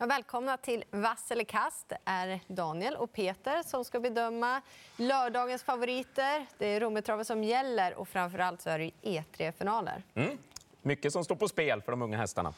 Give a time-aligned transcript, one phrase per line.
[0.00, 1.88] Ja, välkomna till Vass eller kast.
[1.88, 4.60] Det är Daniel och Peter som ska bedöma
[4.96, 6.46] lördagens favoriter.
[6.58, 10.02] Det är Rometravet som gäller och framförallt så är det E3-finaler.
[10.14, 10.38] Mm.
[10.82, 12.54] Mycket som står på spel för de unga hästarna.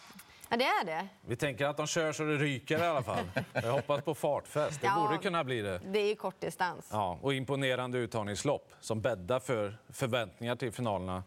[0.48, 1.08] Ja, det är det.
[1.26, 3.24] Vi tänker att de kör så det ryker i alla fall.
[3.52, 4.80] Jag hoppas på fartfest.
[4.80, 5.06] Det Ja.
[5.08, 5.78] borde kunna bli det.
[5.84, 6.88] Det är kortdistans.
[6.92, 11.24] Ja, och imponerande uttagningslopp som bäddar för förväntningar till finalerna.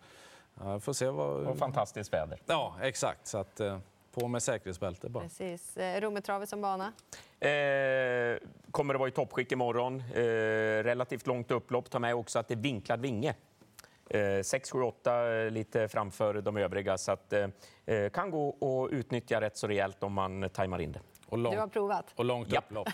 [0.60, 1.48] Ja, får se vad...
[1.48, 2.40] Och fantastiskt väder.
[2.46, 3.28] Ja, exakt.
[3.28, 3.80] Så att, eh,
[4.14, 5.24] på med säkerhetsbälte bara.
[5.24, 5.78] Precis.
[5.78, 6.94] Eh, Rometravet som bana.
[7.40, 8.38] Eh,
[8.72, 10.04] kommer att vara i toppskick imorgon.
[10.16, 10.24] Eh,
[10.84, 11.90] relativt långt upplopp.
[11.90, 13.36] Ta med också att det är vinklad vinge.
[14.10, 16.98] Eh, 6, 7, 8 lite framför de övriga.
[16.98, 18.50] Så att, eh, kan gå
[18.86, 21.00] att utnyttja rätt så rejält om man tajmar in det.
[21.34, 22.06] Och Du har långt, provat.
[22.16, 22.66] och långt Japp.
[22.66, 22.88] upplopp.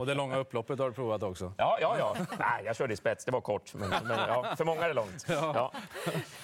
[0.00, 1.52] Och det långa upploppet har du provat också.
[1.58, 2.16] Ja, ja, ja.
[2.38, 3.24] Nej, jag körde i spets.
[3.24, 3.74] Det var kort.
[3.74, 5.24] Men, men ja, för många är det långt.
[5.28, 5.72] Ja.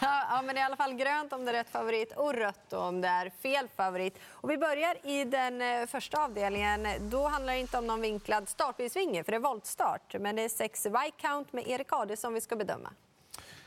[0.01, 3.01] Ja, ja, men i alla fall grönt om det är rätt favorit och rött om
[3.01, 4.19] det är fel favorit.
[4.29, 6.87] Och vi börjar i den eh, första avdelningen.
[7.11, 10.15] Då handlar det inte om någon vinklad startbilsvinge, för det är voltstart.
[10.21, 12.91] Men det är sex Viscount med Erik Ade som vi ska bedöma.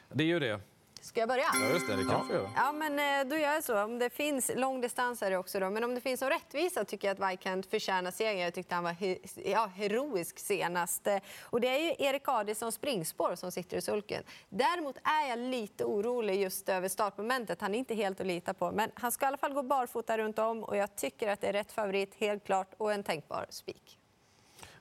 [0.09, 0.59] Det är ju det.
[1.02, 1.44] Ska jag börja?
[1.53, 1.95] Ja, just det.
[1.95, 2.50] Det kan vi göra.
[2.56, 3.84] Ja, men eh, då gör jag så.
[3.84, 5.70] Om det finns långdistans är det också då.
[5.70, 8.44] Men om det finns en rättvisa tycker jag att Viscount förtjänar seger.
[8.44, 11.08] Jag tyckte han var he ja, heroisk senast.
[11.08, 14.23] Eh, Och det är ju Erik Ade som springspår som sitter i sulken.
[14.50, 17.61] Däremot är jag lite orolig just över startmomentet.
[17.61, 18.72] Han är inte helt att lita på.
[18.72, 21.48] Men han ska i alla fall gå barfota runt om och jag tycker att det
[21.48, 23.97] är rätt favorit, helt klart, och en tänkbar spik.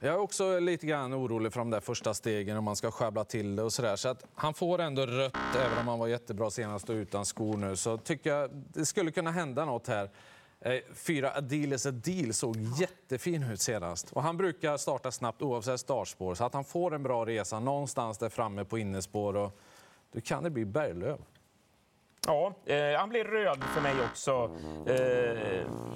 [0.01, 3.25] Jag är också lite grann orolig för de där första stegen om man ska sjabbla
[3.25, 3.97] till det och sådär.
[3.97, 7.57] Så att han får ändå rött, även om han var jättebra senast och utan skor
[7.57, 7.77] nu.
[7.77, 10.11] Så tycker jag det skulle kunna hända något här.
[10.61, 14.13] Eh, Fyra Adiles deal såg jättefin ut senast.
[14.13, 16.35] Och han brukar starta snabbt oavsett startspår.
[16.35, 19.37] Så att han får en bra resa någonstans där framme på innespår.
[19.37, 19.61] Och
[20.13, 21.21] då kan det bli Berglöf.
[22.27, 24.51] Ja, eh, han blir röd för mig också.
[24.87, 24.97] Eh,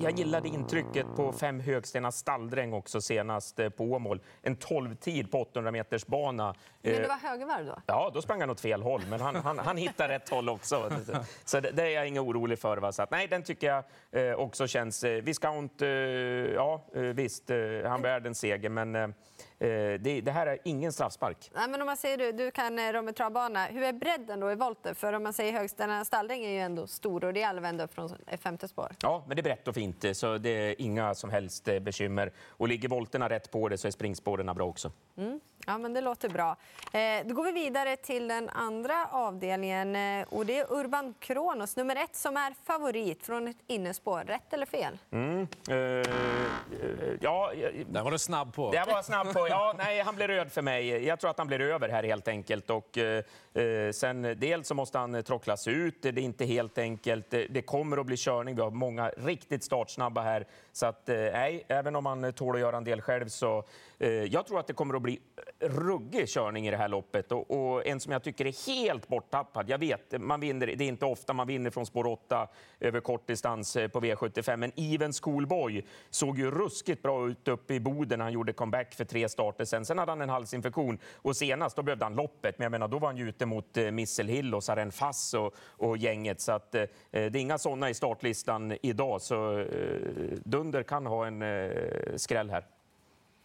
[0.00, 4.20] jag gillade intrycket på fem Högstenas stalldräng också senast eh, på Åmål.
[4.42, 6.54] En 12-tid på 800 meters bana.
[6.82, 7.82] Men Eh, det var högervarv då?
[7.86, 10.90] Ja, då sprang han åt fel håll, men han, han, han hittar rätt håll också.
[11.44, 12.76] Så det, det är jag inte orolig för.
[12.76, 12.92] Va?
[12.92, 13.84] Så att, nej, den tycker jag
[14.28, 15.04] eh, också känns...
[15.04, 19.08] Eh, Viscount, eh, ja eh, visst, eh, han bär en seger, men eh,
[19.66, 21.50] det, det här är ingen straffspark.
[21.54, 23.64] Nej, men om man säger du, du kan eh, Romme travbana.
[23.66, 24.94] Hur är bredden då i volter?
[24.94, 28.10] För om man säger Högstena stalldräng är ju ändå stor och rejäl vända upp från
[28.38, 28.96] femte spår.
[29.02, 31.78] Ja, men det är brett och fint, eh, så det är inga som helst eh,
[31.78, 32.32] bekymmer.
[32.48, 34.92] Och ligger volterna rätt på det så är springspåren bra också.
[35.66, 36.56] Ja, men det låter bra.
[36.92, 41.76] Eh, då går vi vidare till den andra avdelningen eh, och det är Urban Kronos,
[41.76, 44.24] nummer ett, som är favorit från ett innespår.
[44.26, 44.98] Rätt eller fel?
[45.10, 45.46] Mm.
[45.68, 46.04] Eh, eh,
[47.20, 48.70] ja, eh, Den var du snabb på.
[48.74, 49.48] Jag var snabb på.
[49.48, 51.04] Ja, nej, han blir röd för mig.
[51.06, 52.70] Jag tror att han blir över här helt enkelt.
[52.70, 56.02] Och, eh, sen, dels så måste han trocklas ut.
[56.02, 57.30] Det är inte helt enkelt.
[57.30, 58.54] Det, det kommer att bli körning.
[58.54, 60.46] Vi har många riktigt startsnabba här.
[60.72, 63.64] Så att, eh, nej, även om han tål att göra en del själv så
[64.00, 65.20] Eh, jag tror att det kommer att bli
[65.58, 67.32] eh, ruggig körning i det här loppet.
[67.32, 69.68] Och, och en som jag tycker är helt borttappad.
[69.68, 72.48] Jag vet, man vinner, det är inte ofta man vinner från spår 8
[72.80, 74.56] över kort distans eh, på V75.
[74.56, 78.94] Men Even Schoolboy såg ju ruskigt bra ut uppe i Boden när han gjorde comeback
[78.94, 79.84] för tre starter sen.
[79.84, 82.58] Sen hade han en halsinfektion och senast då behövde han loppet.
[82.58, 85.34] Men jag menar, då var han ju ute mot Misselhill Missel Hill och Saren Fass
[85.34, 86.40] och, och gänget.
[86.40, 89.22] Så att, eh, det är inga sådana i startlistan idag.
[89.22, 89.66] Så eh,
[90.44, 91.70] Dunder kan ha en eh,
[92.16, 92.64] skräll här.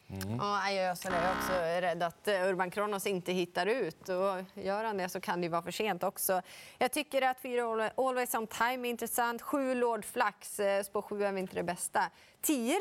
[0.07, 1.51] Ja, jag är också,
[1.81, 4.09] rädd att eh, Urban Kronos inte hittar ut.
[4.09, 6.41] Och gör han det så kan det vara för sent också.
[6.77, 9.41] Jag tycker att fyra Always on time är intressant.
[9.41, 12.11] Sju Lord Flax, eh, spår sju är inte det bästa.
[12.41, 12.79] Tio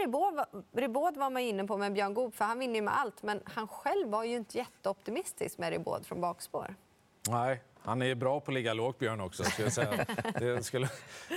[0.72, 3.22] Ribaud var man inne på med Björn Goop, för han vinner ju med allt.
[3.22, 6.74] Men han själv var ju inte jätteoptimistisk med Ribaud från bakspår.
[7.28, 9.44] Nej, han är bra på att ligga lågt, Björn, också.
[9.44, 10.06] Skulle jag säga.
[10.38, 10.88] Det, skulle,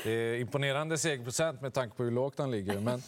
[0.03, 2.79] det är imponerande segerprocent med tanke på hur lågt han ligger.
[2.79, 3.01] Men,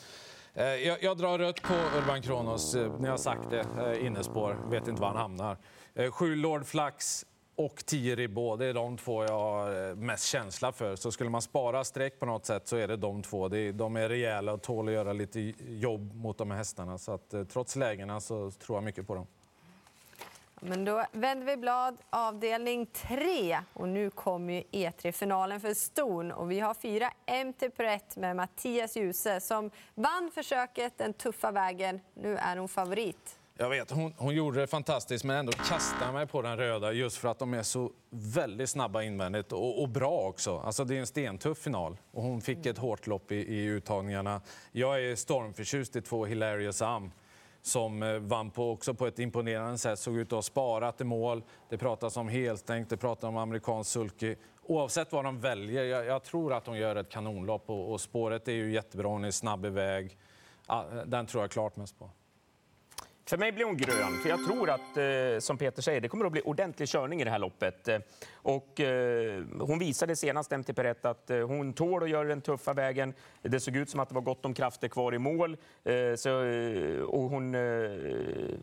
[0.53, 2.75] Eh, jag, jag drar rött på Urban Kronos.
[2.75, 4.57] Eh, Ni har sagt det, eh, innespår.
[4.69, 5.57] Vet inte var han hamnar.
[6.11, 10.95] Sju Lord Flax och 10 Ribaud, det är de två jag har mest känsla för.
[10.95, 13.47] Så skulle man spara streck på något sätt så är det de två.
[13.47, 16.97] De är rejäla och tål att göra lite jobb mot de här hästarna.
[16.97, 19.27] Så att, trots lägena så tror jag mycket på dem.
[20.59, 23.59] Men då vänder vi blad, avdelning 3.
[23.73, 26.31] Och nu kommer ju E3-finalen för ston.
[26.31, 27.11] Och vi har fyra
[27.45, 31.99] MT Pret med Mattias Djuse som vann försöket den tuffa vägen.
[32.13, 33.39] Nu är hon favorit.
[33.61, 37.17] Jag vet, hon, hon gjorde det fantastiskt men ändå kastade mig på den röda just
[37.17, 40.59] för att de är så väldigt snabba invändigt och, och bra också.
[40.59, 44.41] Alltså det är en stentuff final och hon fick ett hårt lopp i, i uttagningarna.
[44.71, 47.11] Jag är stormförtjust i två Hilarious Am
[47.69, 51.03] som eh, vann på, också på ett imponerande sätt, såg ut att ha sparat i
[51.03, 51.43] mål.
[51.69, 54.35] Det pratas om helstängt, det pratas om amerikansk sulky.
[54.63, 58.47] Oavsett vad de väljer, jag, jag tror att de gör ett kanonlopp och, och spåret
[58.47, 60.17] är ju jättebra, hon är snabb iväg.
[60.65, 62.09] Ah, den tror jag klart mest på.
[63.29, 66.25] För mig blir hon grön, för jag tror att, eh, som Peter säger, det kommer
[66.25, 67.87] att bli ordentlig körning i det här loppet.
[67.87, 67.99] Eh,
[68.33, 72.73] och, eh, hon visade senast, MT Perret, att eh, hon tål att göra den tuffa
[72.73, 73.13] vägen.
[73.41, 75.57] Det såg ut som att det var gott om krafter kvar i mål.
[75.83, 77.61] Eh, så, eh, och hon, eh,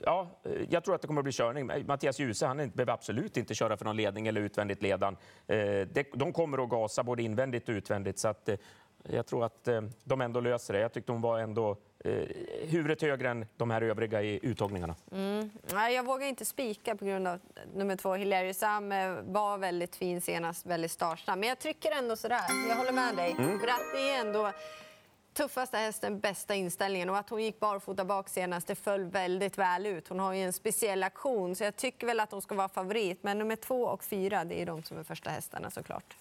[0.03, 1.87] ja, eh, jag tror att det kommer att bli körning.
[1.87, 5.17] Mattias Djuse han behöver absolut inte köra för någon ledning eller utvändigt ledan.
[5.47, 8.19] Eh, det, de kommer att gasa både invändigt och utvändigt.
[8.19, 8.57] Så att, eh,
[9.03, 10.81] jag tror att eh, de ändå löser det.
[10.81, 11.77] Jag tyckte hon var ändå
[12.61, 14.95] huvudet högre än de här övriga i uttagningarna.
[15.73, 17.41] Nej, jag vågar inte spika på grund av
[17.75, 18.15] nummer två.
[18.15, 21.39] Hilarious Sam eh, var väldigt fin senast, väldigt startsnabb.
[21.39, 22.41] Men jag trycker ändå sådär.
[22.69, 23.35] Jag håller med dig.
[23.35, 24.53] För att det är ändå
[25.37, 27.11] tuffaste hästen, bästa inställningen.
[27.11, 30.09] Och att hon gick barfota bak senast, det föll väldigt väl ut.
[30.09, 33.23] Hon har ju en speciell aktion, så jag tycker väl att hon ska vara favorit.
[33.23, 36.17] Men nummer två och fyra, det är de som är första hästarna såklart.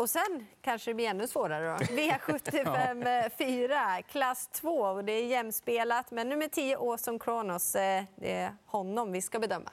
[0.00, 1.84] Och sen kanske det blir ännu svårare då.
[1.84, 4.70] V75 4, klass 2.
[4.70, 9.38] Och det är jämspelat, men nummer 10, Åson Kronos, eh, det är honom vi ska
[9.38, 9.70] bedöma.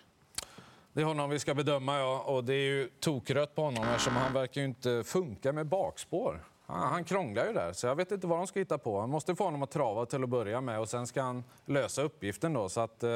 [0.94, 2.24] Det är honom vi ska bedöma, ja.
[2.27, 6.44] Och det är ju tokrött på honom eftersom han verkar ju inte funka med bakspår.
[6.65, 9.00] Han, krånglar ju där, så jag vet inte vad de ska hitta på.
[9.00, 12.01] Han måste få honom att trava till att börja med och sen ska han lösa
[12.01, 12.69] uppgiften då.
[12.69, 13.09] Så att, eh,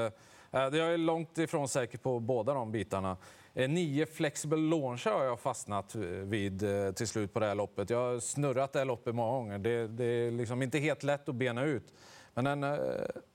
[0.51, 3.17] jag är långt ifrån säker på båda de bitarna.
[3.53, 7.56] Eh, nio flexible launcher har jag fastnat eh, vid eh, till slut på det här
[7.56, 7.89] loppet.
[7.89, 9.59] Jag har snurrat det här loppet många gånger.
[9.59, 11.94] Det, det är liksom inte helt lätt att bena ut.
[12.33, 12.62] Men den,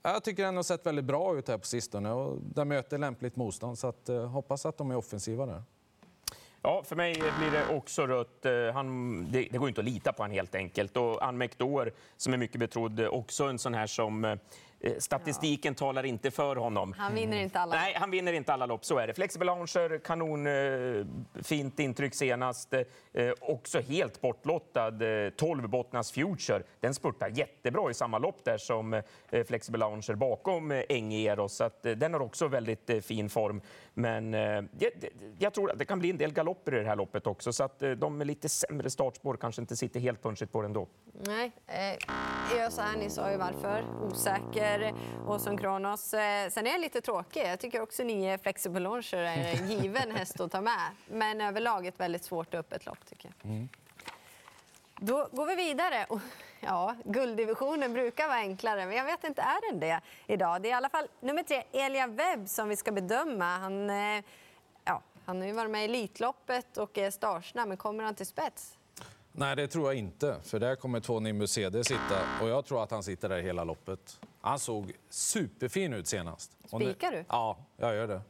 [0.03, 3.35] jag tycker den har sett väldigt bra ut här på sistone och den möter lämpligt
[3.35, 3.77] motstånd.
[3.77, 5.63] Så att, hoppas att de är offensiva där.
[6.61, 8.45] Ja, för mig blir det också rött.
[8.73, 10.97] Han, det, det går inte att lita på honom helt enkelt.
[10.97, 14.37] Och Anne McDowell, som är mycket betrodd, också en sån här som
[14.79, 16.93] eh, statistiken talar inte för honom.
[16.97, 17.75] Han vinner inte alla.
[17.75, 19.13] Nej, han vinner inte alla lopp, så är det.
[19.13, 21.05] Flexible Launcher, kanon, eh,
[21.43, 22.73] fint intryck senast.
[22.73, 26.63] Eh, också helt bortlottad, eh, 12 Bottnas Future.
[26.79, 29.01] Den spurtar jättebra i samma lopp där som
[29.47, 31.55] Flexible Launcher bakom eh, Enge Eros.
[31.55, 33.61] Så att, den har också väldigt fin form.
[33.93, 34.91] Men jag,
[35.39, 37.53] jag tror att det kan bli en del galopper i det här loppet också.
[37.53, 40.87] Så att de med lite sämre startspår kanske inte sitter helt punchigt på den då.
[41.25, 41.97] Nej, eh,
[42.55, 43.85] Ösa här, ni sa ju varför.
[44.03, 44.93] Osäker.
[45.27, 46.13] Och som Kronos.
[46.13, 47.45] Eh, sen är jag lite tråkig.
[47.45, 50.89] Jag tycker också nio Flexible Launcher är en given häst att ta med.
[51.07, 53.67] Men överlag ett väldigt svårt öppet lopp tycker jag.
[54.99, 56.05] Då går vi vidare.
[56.09, 56.19] Och,
[56.59, 60.61] Ja, gulddivisionen brukar vara enklare, men jag vet inte, är den det idag?
[60.61, 63.57] Det är i alla fall nummer tre, Elia Webb, som vi ska bedöma.
[63.57, 64.23] Han, eh,
[64.85, 68.25] ja, han har ju varit med i Elitloppet och är startsnabb, men kommer han till
[68.25, 68.76] spets?
[69.39, 70.35] Nej, det tror jag inte.
[70.43, 74.19] För där kommer Nimbus CD sitta och jag tror att han sitter där hela loppet.
[74.41, 76.51] Han såg superfin ut senast.
[76.65, 77.25] Spikar du?
[77.29, 78.21] Ja, jag gör det.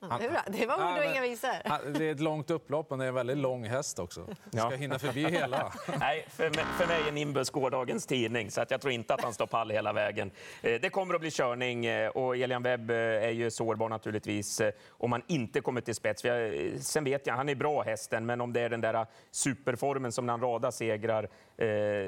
[0.00, 0.40] Ja, det, är bra.
[0.46, 1.48] det var ord och men- inga visor.
[1.64, 4.24] Han- Det är ett långt upplopp och det är en väldigt lång häst också.
[4.24, 4.70] Ska Ja.
[4.70, 5.72] hinna förbi hela.
[6.00, 9.22] Nej, för mig, för mig är Nimbus gårdagens tidning, så att jag tror inte att
[9.22, 10.30] han står pall hela vägen.
[10.62, 14.60] Eh, Det kommer att bli körning eh, och Elian Webb eh, är ju sårbar naturligtvis
[14.90, 16.22] om han inte kommer till spets.
[16.22, 19.06] För jag, sen vet jag, han är bra hästen, men om det är den där
[19.30, 21.28] superformen som när han radar segrar,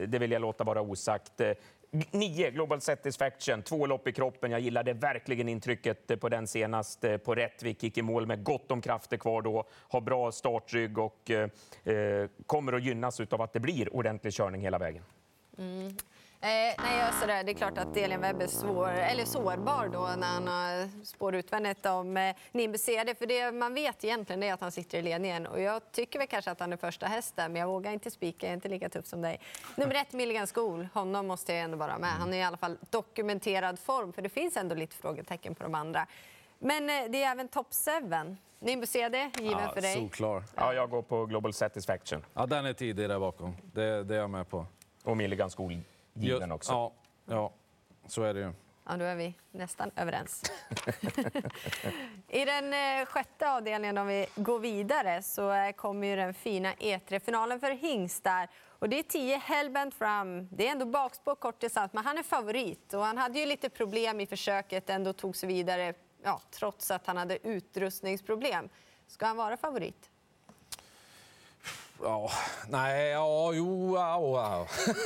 [0.07, 1.41] det vill jag låta vara osagt.
[1.93, 4.51] Eh, Nio, Global Satisfaction, två lopp i kroppen.
[4.51, 7.83] Jag gillade verkligen intrycket på den senast eh, på Rättvik.
[7.83, 11.49] Gick i mål med gott om krafter kvar då, har bra startrygg och eh,
[11.85, 15.03] eh kommer att gynnas av att det blir ordentlig körning hela vägen.
[15.59, 15.97] Mm.
[16.43, 20.15] Eh, nej, jag sådär, det är klart att Elin Webb är svår, eller sårbar då
[20.19, 23.15] när han har spår utvändigt om eh, Nimbus CD.
[23.15, 25.47] För det man vet egentligen är att han sitter i ledningen.
[25.47, 28.47] Och jag tycker väl kanske att han är första hästen, men jag vågar inte spika.
[28.47, 29.41] Jag är inte lika tuff som dig.
[29.77, 30.89] Nummer ett, Milligan School.
[30.95, 32.11] Honom måste jag ändå vara med.
[32.11, 35.75] Han är i alla fall dokumenterad form, för det finns ändå lite frågetecken på de
[35.75, 36.07] andra.
[36.59, 37.69] Men eh, det är även Top
[38.01, 38.37] 7.
[38.59, 39.95] Nimbus CD, given för dig.
[39.95, 40.45] Solklar.
[40.55, 43.57] Ja, jag går på Global Satisfaction Ja, den är tidig där bakom.
[43.63, 44.67] Det, det är jag med på.
[45.05, 45.79] och Milligan School
[46.23, 46.73] given också.
[46.73, 46.93] Ja,
[47.27, 47.53] ja,
[48.07, 48.53] så är det ju.
[48.89, 50.43] Ja, då är vi nästan överens.
[52.29, 56.73] I den eh, sjätte avdelningen, om vi går vidare, så eh, kommer ju den fina
[56.73, 58.49] E3-finalen för hingstar.
[58.79, 60.49] Och det är 10 Hellbent fram.
[60.51, 62.95] Det är ändå bakspår kort distans, men han är favorit.
[62.95, 67.07] Och han hade ju lite problem i försöket, ändå tog sig vidare ja, trots att
[67.07, 68.69] han hade utrustningsproblem.
[69.07, 70.11] Ska han vara favorit?
[72.03, 72.31] Ja,
[72.69, 74.21] nej, ja, jo, ja,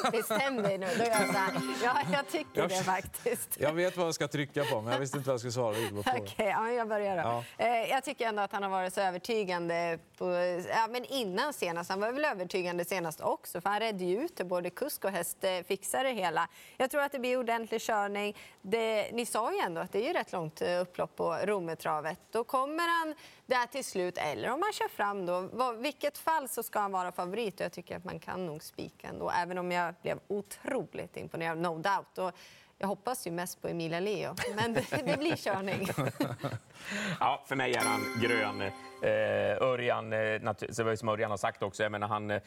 [0.04, 0.10] ja.
[0.10, 0.86] Bestäm dig nu.
[0.98, 1.52] Då jag så här.
[1.84, 3.56] Ja, jag tycker Jag- det faktiskt.
[3.60, 5.76] Jag vet vad jag ska trycka på, men jag visste inte vad jag skulle svara.
[6.22, 7.22] Okej, ja, men jag börjar då.
[7.22, 7.44] Ja.
[7.66, 10.24] Eh, jag tycker ändå att han har varit så övertygande på,
[10.70, 11.90] ja, men innan senast.
[11.90, 14.36] Han var väl övertygande senast också, för han redde ju ut.
[14.44, 16.48] Både kusk och häst eh, fixar det hela.
[16.76, 18.36] Jag tror att det blir ordentlig körning.
[18.62, 22.18] Det, ni sa ju ändå att det är ju rätt långt eh, upplopp på Rommetravet.
[22.30, 23.14] Då kommer han
[23.46, 24.18] där till slut.
[24.18, 25.72] Eller om man kör fram då.
[25.78, 29.08] Vilket fall så ska han vara favorit och jag tycker att man kan nog spika
[29.08, 29.30] ändå.
[29.30, 32.18] Även om jag blev otroligt imponerad, no doubt.
[32.18, 32.32] Och
[32.78, 35.88] jag hoppas ju mest på Emilia Leo, men det, det blir körning.
[37.20, 38.60] Ja, för mig är han grön.
[38.60, 42.40] Eh, Örjan, eh, som Örjan har sagt också, jag menar han, eh,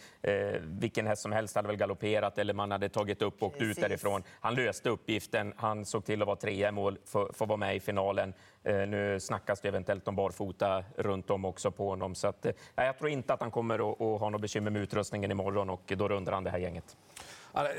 [0.61, 3.81] vilken häst som helst hade väl galopperat eller man hade tagit upp och åkt ut
[3.81, 4.23] därifrån.
[4.39, 7.75] Han löste uppgiften, han såg till att vara trea i mål för att vara med
[7.75, 8.33] i finalen.
[8.63, 12.15] Eh, nu snackas det eventuellt om barfota runt om också på honom.
[12.15, 14.81] Så att, eh, jag tror inte att han kommer att, att ha något bekymmer med
[14.81, 16.97] utrustningen imorgon och då rundar han det här gänget.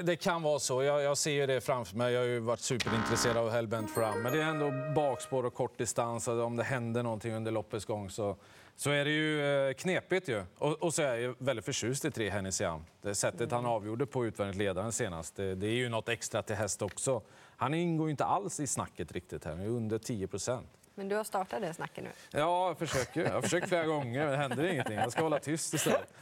[0.03, 0.83] Det- kan vara så.
[0.83, 2.13] Jag, jag ser ju det framför mig.
[2.13, 4.23] Jag har ju varit superintresserad av Hellbent fram.
[4.23, 6.29] Men det är ändå bakspår och kort distans.
[6.29, 8.37] och Om det händer någonting under loppets gång så,
[8.77, 10.29] så är det ju eh, knepigt.
[10.29, 10.43] Ju.
[10.59, 12.85] Och, och så är jag väldigt förtjust i tre Henny Siam.
[13.03, 16.57] Det sättet han avgjorde på utvändigt ledaren senast, det, det är ju något extra till
[16.57, 17.23] häst också.
[17.57, 19.53] Han ingår ju inte alls i snacket riktigt här.
[19.53, 20.69] Han är under 10 procent.
[20.99, 22.11] Men du har startat det snacket nu.
[22.31, 23.25] Ja, jag försöker.
[23.25, 24.97] Jag har försökt flera gånger, men det händer ingenting.
[24.97, 26.15] Jag ska hålla tyst istället.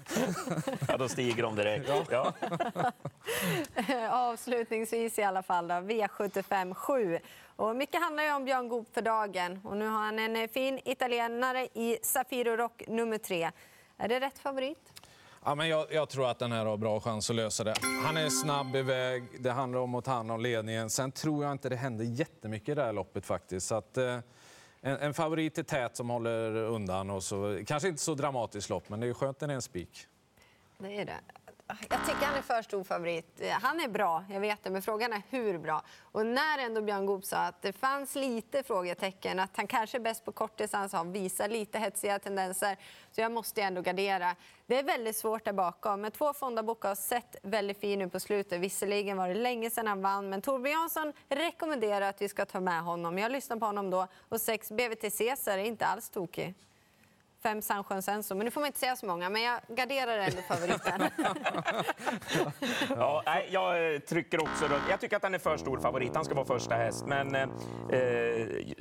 [0.88, 1.90] Ja, då stiger de direkt.
[2.10, 2.32] Ja.
[4.10, 7.18] Avslutningsvis i alla fall då, V75 7.
[7.56, 9.60] Och mycket handlar ju om Björn Goop för dagen.
[9.64, 13.50] Och nu har han en eh, fin italienare i Safiro Rock nummer tre.
[13.96, 14.92] Är det rätt favorit?
[15.44, 17.74] Ja, men jag, jag tror att den här har bra chans att lösa det.
[18.04, 20.90] Han är snabb iväg, det handlar om att ta hand om ledningen.
[20.90, 23.66] Sen tror jag inte det händer jättemycket i det här loppet faktiskt.
[23.66, 24.18] Så att, eh,
[24.80, 27.10] en, en favorit är tät som håller undan.
[27.10, 29.62] Och så, kanske inte så dramatiskt lopp, men det är skönt när det är en
[29.62, 30.06] spik.
[30.78, 31.20] Det är det.
[31.68, 33.42] Jag tycker han är för stor favorit.
[33.62, 35.82] Han är bra, jag vet det, men frågan är hur bra.
[36.00, 40.00] Och när ändå Björn Goop sa att det fanns lite frågetecken, att han kanske är
[40.00, 42.76] bäst på kortdistans, han visar lite hetsiga tendenser,
[43.10, 44.36] så jag måste ändå gardera.
[44.66, 48.20] Det är väldigt svårt där bakom, men två fondabockar har sett väldigt fin ut på
[48.20, 48.60] slutet.
[48.60, 52.60] Visserligen var det länge sedan han vann, men Torbjörn Jansson rekommenderar att vi ska ta
[52.60, 53.18] med honom.
[53.18, 56.54] Jag lyssnade på honom då, och sex BVT Caesar är inte alls tokig.
[57.46, 60.42] Fem Sandsjön Senso, men nu får man inte säga så många, men jag garderar ändå
[60.42, 61.02] favoriten.
[62.88, 64.82] Ja, nej, jag eh, trycker också runt.
[64.90, 66.14] Jag tycker att han är för stor favorit.
[66.14, 67.04] Han ska vara första häst.
[67.06, 67.48] Men eh,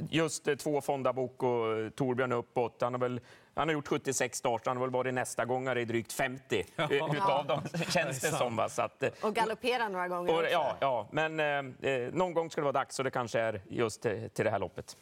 [0.10, 2.78] just eh, två Fondabok och eh, Torbjörn uppåt.
[2.82, 3.20] Han har, väl,
[3.56, 4.70] han har gjort 76 starter.
[4.72, 8.56] Han har väl varit nästa gångare i drygt 50 eh, utav dem, känns det som.
[8.56, 8.70] Va?
[8.70, 12.52] Så att, eh, Och galoppera några gånger och, ja, ja, men eh, eh, någon gång
[12.52, 14.98] ska det vara dags och det kanske är just till, till det här loppet.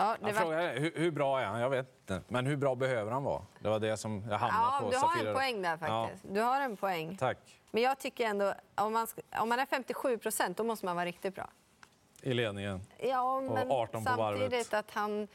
[0.00, 0.40] Ja, det var...
[0.40, 1.60] frågar, hur, hur bra är han?
[1.60, 2.22] Jag vet inte.
[2.28, 3.42] Men hur bra behöver han vara?
[3.58, 4.90] Det var det som jag hamnade ja, på.
[4.90, 5.28] du har Safira.
[5.28, 6.24] en poäng där faktiskt.
[6.34, 7.16] Du har en poäng.
[7.16, 7.38] Tack.
[7.70, 9.06] Men jag tycker ändå, om man,
[9.38, 11.48] om man är 57 procent, då måste man vara riktigt bra.
[12.22, 12.80] I ledningen.
[12.98, 14.40] Ja, men 18 på varvet.
[14.40, 15.28] samtidigt att han...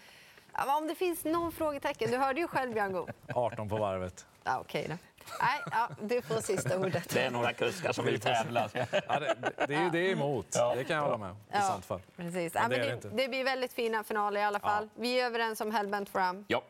[0.54, 3.10] Ja, om det finns någon frågetecken, du hörde ju själv Björn Goop.
[3.36, 4.26] 18 på varvet.
[4.44, 4.98] Ja, okej då.
[5.42, 7.10] Nej, ja, du får sista ordet.
[7.10, 8.70] Det är några kuskar som vill tävla.
[8.74, 9.36] Ja, det,
[9.68, 10.52] det är ju det emot.
[10.52, 12.02] Det kan jag hålla med om, i Ja, sånt fall.
[12.16, 12.54] Precis.
[12.54, 14.90] Men Ja, det men är det det blir väldigt fina finaler i alla fall.
[14.96, 16.46] Vi är överens om Hellbent fram.
[16.48, 16.62] Ja.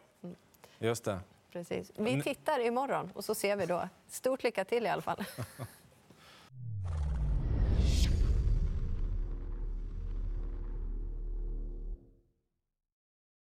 [0.79, 1.19] Just det.
[1.51, 1.91] Precis.
[1.95, 3.89] Vi tittar imorgon och så ser vi då.
[4.09, 5.23] Stort lycka till i alla fall.